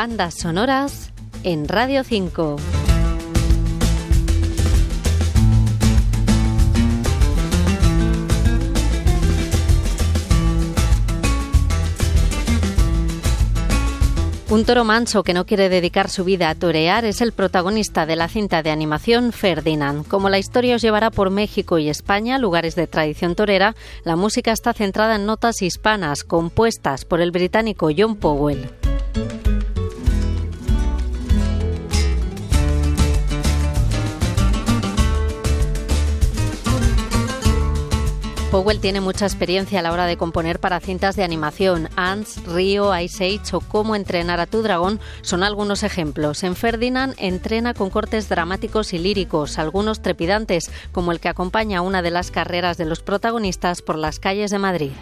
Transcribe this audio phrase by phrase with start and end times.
[0.00, 1.10] Bandas sonoras
[1.42, 2.56] en Radio 5.
[14.50, 18.14] Un toro manso que no quiere dedicar su vida a torear es el protagonista de
[18.14, 20.06] la cinta de animación Ferdinand.
[20.06, 24.52] Como la historia os llevará por México y España, lugares de tradición torera, la música
[24.52, 28.70] está centrada en notas hispanas compuestas por el británico John Powell.
[38.50, 41.90] Powell tiene mucha experiencia a la hora de componer para cintas de animación.
[41.96, 46.42] Ants, Rio, Ice Age o Cómo entrenar a tu dragón son algunos ejemplos.
[46.42, 52.00] En Ferdinand entrena con cortes dramáticos y líricos, algunos trepidantes, como el que acompaña una
[52.00, 54.92] de las carreras de los protagonistas por las calles de Madrid.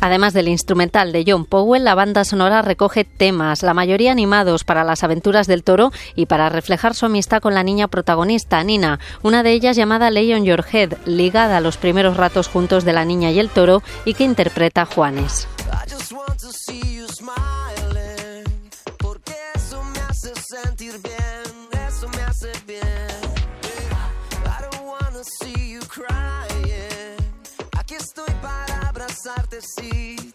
[0.00, 4.84] Además del instrumental de John Powell, la banda sonora recoge temas, la mayoría animados para
[4.84, 9.42] las aventuras del toro y para reflejar su amistad con la niña protagonista, Nina, una
[9.42, 13.04] de ellas llamada Lay on Your Head, ligada a los primeros ratos juntos de la
[13.04, 15.48] niña y el toro y que interpreta Juanes.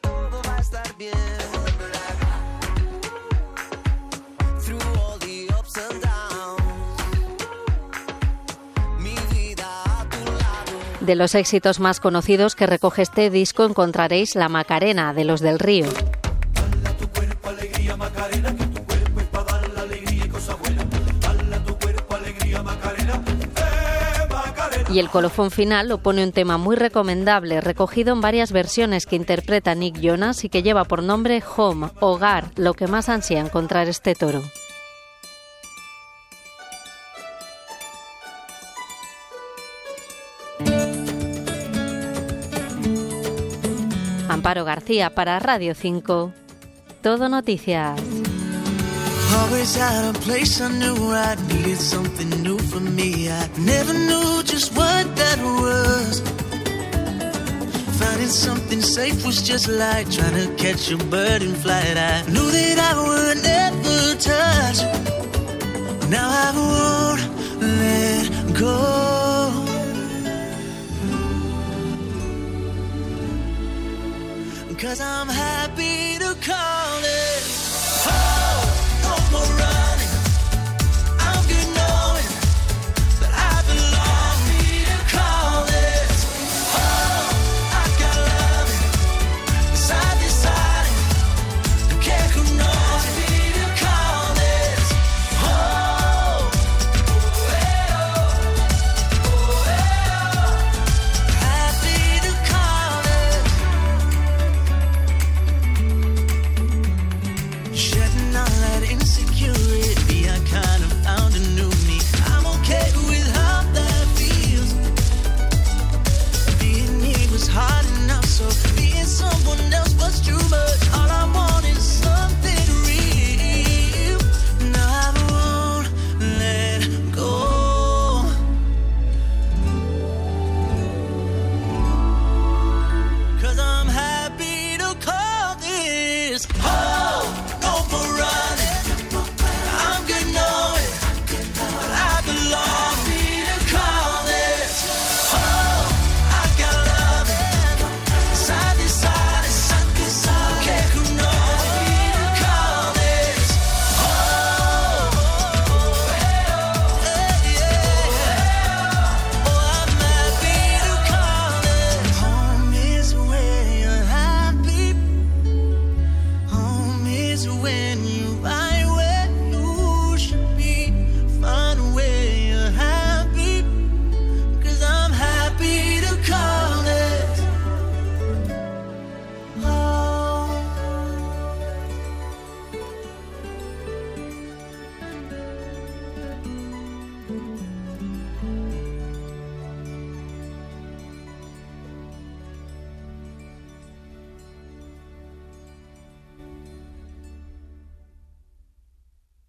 [0.00, 1.12] Todo va a estar bien.
[11.00, 15.60] De los éxitos más conocidos que recoge este disco encontraréis La Macarena de los del
[15.60, 15.86] Río.
[24.92, 29.16] Y el colofón final lo pone un tema muy recomendable, recogido en varias versiones que
[29.16, 33.88] interpreta Nick Jonas y que lleva por nombre Home, Hogar, lo que más ansía encontrar
[33.88, 34.42] este toro.
[44.28, 46.32] Amparo García para Radio 5.
[47.02, 48.00] Todo Noticias.
[49.34, 53.28] Always out of place, I knew I needed something new for me.
[53.30, 56.20] I never knew just what that was.
[57.98, 61.96] Finding something safe was just like trying to catch a bird in flight.
[61.96, 64.78] I knew that I would never touch.
[66.10, 67.22] Now I won't
[67.80, 68.24] let
[68.58, 69.06] go.
[74.78, 77.25] Cause I'm happy to call.